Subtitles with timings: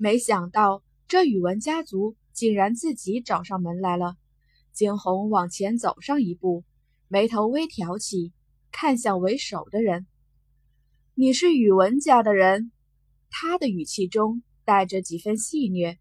[0.00, 4.16] 没想到这宇文家族竟然自己找上门来了。
[4.72, 6.62] 惊鸿往前走上一步，
[7.08, 8.32] 眉头微挑起，
[8.70, 10.06] 看向为首的人
[11.14, 12.70] ：“你是宇文家的人？”
[13.28, 15.98] 他的语气中带着几分戏谑。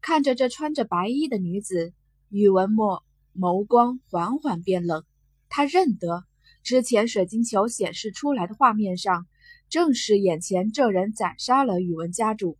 [0.00, 1.92] 看着这穿着白衣的女子，
[2.30, 5.04] 宇文墨眸光缓缓变冷。
[5.50, 6.24] 他认得
[6.62, 9.26] 之前水晶球显示出来的画面上，
[9.68, 12.56] 正是眼前这人斩杀了宇文家主。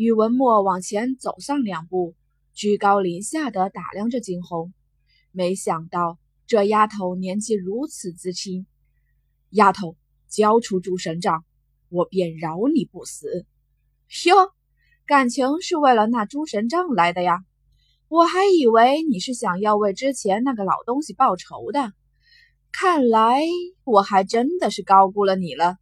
[0.00, 2.14] 宇文墨往前走上两步，
[2.54, 4.72] 居高临下的打量着惊鸿。
[5.32, 8.64] 没想到这丫头年纪如此之轻。
[9.50, 9.96] 丫头，
[10.28, 11.44] 交出诸神杖，
[11.88, 13.44] 我便饶你不死。
[14.26, 14.52] 哟。
[15.04, 17.40] 感情是为了那诸神杖来的呀？
[18.06, 21.92] 我还以为你是想要为之前那个老东西报仇的。
[22.70, 23.40] 看来
[23.82, 25.76] 我还真的是高估了你了。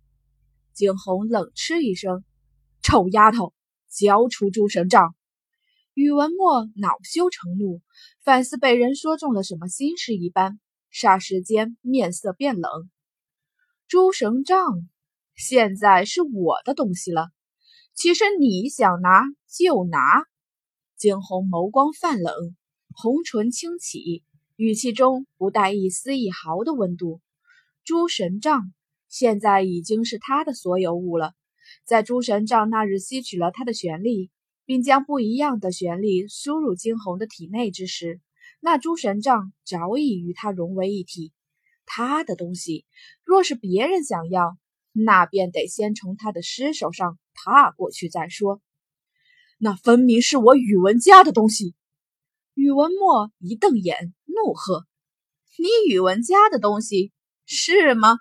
[0.73, 2.24] 景洪冷嗤一声
[2.80, 3.52] ：“臭丫头，
[3.96, 5.14] 交出诸神杖！”
[5.95, 7.80] 宇文墨恼羞成怒，
[8.23, 10.60] 反似被人说中了什么心事一般，
[10.93, 12.71] 霎时间面色变冷。
[13.88, 14.88] 诸神杖
[15.34, 17.30] 现在是我的东西了。
[17.95, 20.24] 其实你想拿就拿。
[20.99, 22.34] 惊鸿眸光泛冷，
[22.95, 24.23] 红唇轻启，
[24.56, 27.21] 语气中不带一丝一毫的温度。
[27.84, 28.73] 诸神杖
[29.09, 31.32] 现在已经是他的所有物了。
[31.87, 34.30] 在诸神杖那日吸取了他的玄力，
[34.65, 38.20] 并将不一样的玄力输入惊鸿的体内之时，
[38.60, 41.32] 那诸神杖早已与他融为一体。
[41.87, 42.84] 他的东西，
[43.24, 44.59] 若是别人想要，
[44.93, 47.18] 那便得先从他的尸首上。
[47.38, 48.62] 踏过去再说，
[49.59, 51.74] 那分明是我宇文家的东西。
[52.54, 54.87] 宇文墨一瞪眼，怒喝
[55.59, 57.12] ：“你宇文家的东西
[57.45, 58.16] 是吗？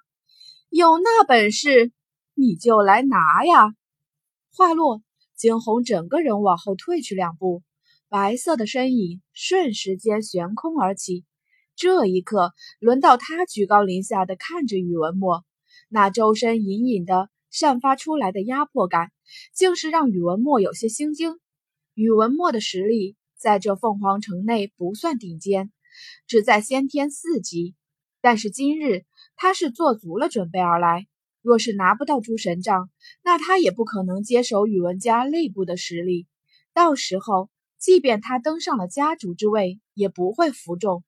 [0.70, 1.94] 有那本事，
[2.36, 3.74] 你就来拿呀！”
[4.56, 5.02] 话落，
[5.36, 7.64] 惊鸿整个人往后退去两步，
[8.10, 11.26] 白色的身影瞬时间悬空而起。
[11.76, 15.44] 这一刻，轮到他居高临下的看着宇文墨，
[15.90, 17.30] 那周身隐隐的。
[17.52, 19.14] 散发出来的压迫感，
[19.54, 21.40] 竟是让宇文墨有些心惊。
[21.94, 25.72] 宇文墨的实力在这凤凰城内不算顶尖，
[26.28, 27.74] 只在先天四级。
[28.20, 29.06] 但是今日
[29.38, 31.08] 他是做足了准备而来，
[31.46, 32.90] 若是拿不到诸神杖，
[33.24, 36.26] 那他也不可能接手宇文家内部的实力。
[36.74, 41.04] 到时候，即便他登上了家主之位，也不会服众。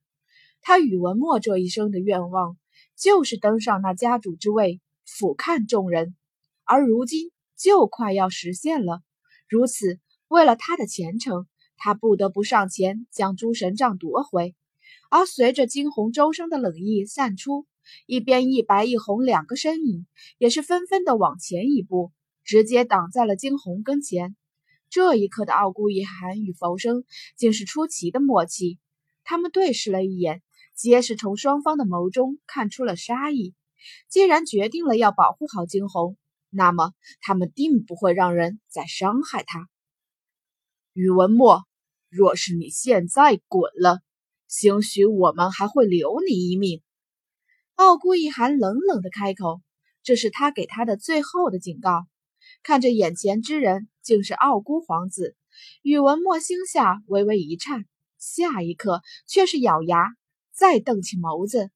[0.61, 2.55] 他宇文墨这一生的愿望，
[2.95, 6.15] 就是登上那家主之位，俯瞰众人。
[6.65, 9.01] 而如今就快要实现了，
[9.49, 11.47] 如此，为了他的前程，
[11.77, 14.53] 他不得不上前将诸神杖夺回。
[15.09, 17.65] 而随着惊鸿周身的冷意散出，
[18.05, 20.05] 一边一白一红两个身影
[20.37, 22.11] 也是纷纷的往前一步，
[22.43, 24.35] 直接挡在了惊鸿跟前。
[24.89, 27.03] 这一刻的傲孤一寒与浮生
[27.35, 28.79] 竟是出奇的默契，
[29.23, 30.41] 他们对视了一眼，
[30.75, 33.53] 皆是从双方的眸中看出了杀意。
[34.09, 36.17] 既然决定了要保护好惊鸿。
[36.49, 39.67] 那么，他们定不会让人再伤害他。
[40.93, 41.65] 宇文墨，
[42.09, 43.99] 若是你现在滚了，
[44.47, 46.81] 兴许我们还会留你一命。
[47.77, 49.61] 傲孤一寒冷冷的开口，
[50.01, 52.07] 这是他给他的最后的警告。
[52.63, 55.35] 看着眼前之人竟是傲孤皇子，
[55.83, 57.85] 宇文墨心下微微一颤，
[58.17, 60.15] 下一刻却是咬牙，
[60.51, 61.69] 再瞪起眸子。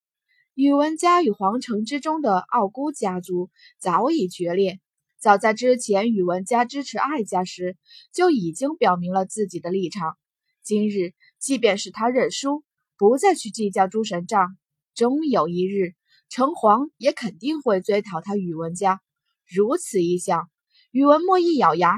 [0.55, 4.79] 宇文家与皇城之中的傲孤家族早已决裂。
[5.19, 7.77] 早在之前，宇文家支持艾家时，
[8.11, 10.17] 就已经表明了自己的立场。
[10.63, 12.63] 今日，即便是他认输，
[12.97, 14.57] 不再去计较诸神账，
[14.93, 15.95] 终有一日，
[16.29, 19.01] 城隍也肯定会追讨他宇文家。
[19.47, 20.49] 如此一想，
[20.91, 21.95] 宇文墨一咬牙：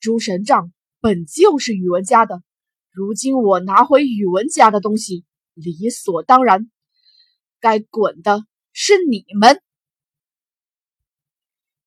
[0.00, 2.42] 诸神杖本就是宇文家的，
[2.90, 5.24] 如今我拿回宇文家的东西，
[5.54, 6.70] 理所当然。
[7.60, 9.62] 该滚的是你们！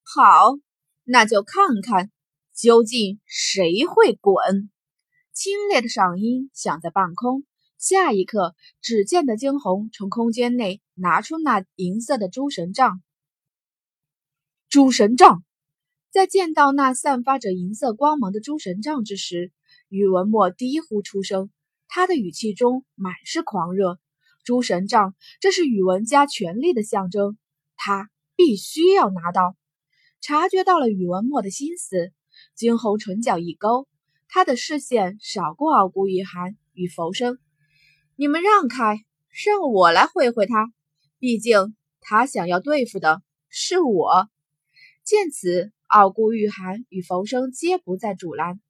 [0.04, 0.58] 好，
[1.04, 2.12] 那就看看
[2.54, 4.70] 究竟谁会滚！
[5.34, 7.44] 清冽的嗓音响在半空。
[7.88, 13.04] 下一刻，只见的惊鸿从空间内拿出那银色的诸神杖。
[14.70, 15.44] 诸神杖，
[16.10, 19.52] 在见到那散发着银色光芒的诸神杖之时，
[19.88, 21.52] 宇文墨低呼出声，
[21.88, 24.00] 他的语气中满是狂热。
[24.44, 27.38] 诸神杖，这是宇文家权力的象征，
[27.76, 29.56] 他必须要拿到。
[30.22, 32.12] 察觉到了宇文墨的心思，
[32.56, 33.88] 惊鸿唇角一勾，
[34.28, 37.38] 他的视线扫过傲孤一寒与浮生，
[38.18, 39.04] 你们让开，
[39.46, 40.72] 让我来会会他。
[41.20, 44.30] 毕竟他想要对付的是我。
[45.04, 48.62] 见此，傲孤玉寒与浮生皆不再阻拦。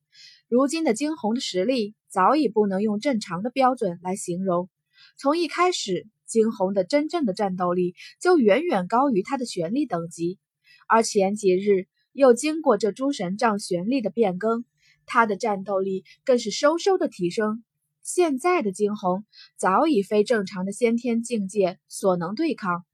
[0.47, 4.67] 如今的惊鸿的实力早已不能用正常的标准来形容。
[5.15, 10.39] 从一开始，惊鸿的真正的战斗力就远远高于他的玄力等级，
[10.87, 14.65] 而前几日又经过这诸神杖玄力的变更，
[15.05, 17.63] 他的战斗力更是嗖嗖的提升。
[18.05, 19.25] 现在的惊鸿
[19.57, 22.85] 早已非正常的先天境界所能对抗。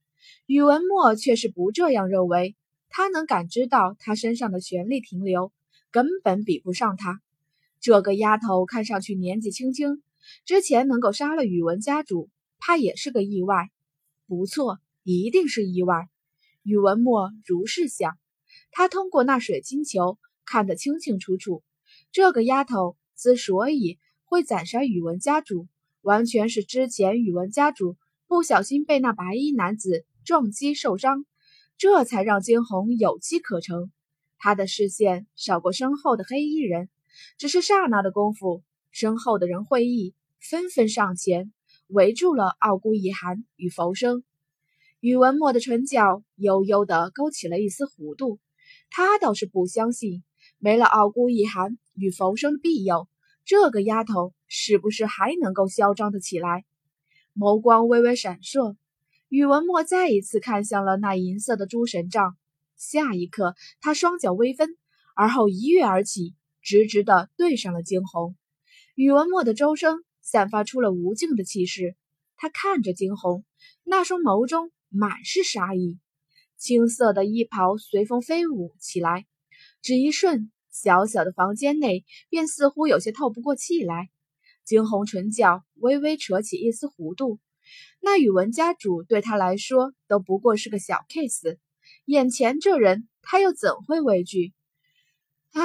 [0.45, 2.55] 宇文墨却是不这样认为，
[2.87, 5.51] 他能感知到他身上的权力停留，
[5.91, 7.21] 根本比不上他。
[7.81, 10.01] 这个丫头看上去年纪轻轻，
[10.45, 13.69] 之前能够杀了宇文家主，怕也是个意外。
[14.27, 16.07] 不错，一定是意外。
[16.63, 18.17] 宇文墨如是想。
[18.71, 21.63] 他通过那水晶球看得清清楚楚，
[22.13, 23.99] 这个丫头之所以
[24.31, 25.67] 会斩杀宇文家主，
[25.99, 27.97] 完全是之前宇文家主
[28.27, 31.25] 不小心被那白衣男子撞击受伤，
[31.77, 33.91] 这才让惊鸿有机可乘。
[34.37, 36.87] 他的视线扫过身后的黑衣人。
[37.37, 41.51] 只是刹那的功夫，身后的人会意，纷纷上前
[41.87, 44.23] 围住了傲孤一寒与浮生。
[45.01, 48.39] 宇文墨的唇角悠悠地勾起了一丝弧度，
[48.89, 50.23] 他倒是不相信，
[50.57, 53.09] 没了傲孤一寒与浮生的庇佑，
[53.45, 56.65] 这个丫头是不是还能够嚣张的起来？
[57.35, 58.75] 眸光微微闪烁，
[59.29, 62.37] 宇文墨再一次看向了那银色的诸神杖，
[62.75, 64.77] 下一刻，他双脚微分，
[65.15, 66.35] 而后一跃而起。
[66.63, 68.35] 直直的对上了惊鸿，
[68.93, 71.95] 宇文墨的周身散发出了无尽的气势。
[72.37, 73.43] 他看着惊鸿，
[73.83, 75.97] 那双眸中满是杀意。
[76.57, 79.25] 青色的衣袍随风飞舞起来，
[79.81, 84.09] 只一瞬，小小的房间内便似乎有些透不过气来。
[84.63, 87.39] 惊鸿唇角微微扯起一丝弧度，
[87.99, 91.57] 那宇文家主对他来说都不过是个小 case，
[92.05, 94.53] 眼前这人他又怎会畏惧？
[95.51, 95.61] 唉。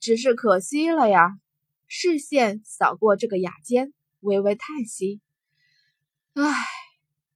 [0.00, 1.38] 只是可惜了呀！
[1.86, 5.20] 视线扫过这个雅间，微微叹息
[6.32, 6.54] ：“唉，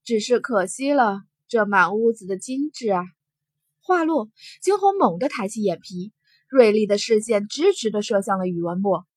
[0.02, 3.04] 只是可惜了这满屋子的精致啊！”
[3.84, 4.30] 话落，
[4.62, 6.14] 惊鸿猛地抬起眼皮，
[6.54, 9.08] 锐利的视线直直地射向了宇文墨。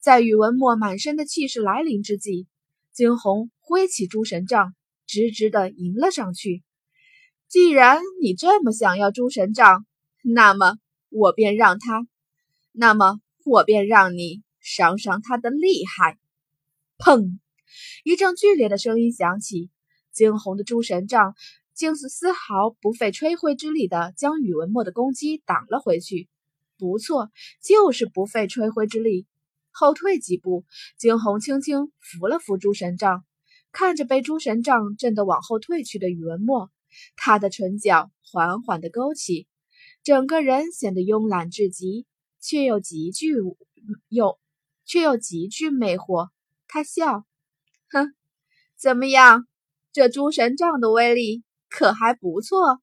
[0.00, 2.46] 在宇文墨满身的气势来临之际，
[2.94, 4.74] 惊鸿挥起诸神杖，
[5.06, 6.62] 直直地迎了上去。
[7.46, 9.84] 既然你这么想要诸神杖，
[10.22, 10.78] 那么
[11.10, 12.06] 我便让他。
[12.72, 16.16] 那么我便让你赏赏他的厉害！
[16.96, 17.38] 砰！
[18.02, 19.68] 一阵剧烈的声音响起，
[20.10, 21.34] 惊鸿的诸神杖
[21.74, 26.30] 竟是丝毫不费吹灰之力的将宇文墨的攻击挡了回去。
[26.78, 27.30] 不错，
[27.62, 29.26] 就是不费吹灰之力。
[29.70, 30.64] 后退几步，
[30.96, 33.24] 惊鸿轻轻扶了扶诸神杖，
[33.72, 36.70] 看着被诸神杖震得往后退去的宇文墨，
[37.16, 39.46] 他的唇角缓缓地勾起，
[40.02, 42.06] 整个人显得慵懒至极。
[42.40, 43.34] 却又极具
[44.08, 44.38] 又
[44.86, 46.28] 却又极具魅惑。
[46.68, 47.26] 他笑，
[47.90, 48.14] 哼，
[48.76, 49.48] 怎么样？
[49.92, 52.80] 这诸神杖的威力可还不错。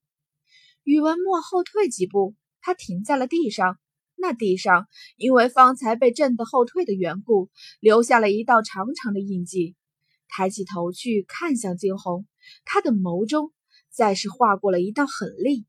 [0.84, 3.78] 宇文墨后退几步，他停在了地上。
[4.26, 9.76] 那地上因为方才被震得后退的缘故，留下了一道长长的印记。
[10.28, 12.26] 抬起头去看向惊鸿，
[12.64, 13.52] 他的眸中
[13.88, 15.64] 再是划过了一道狠厉。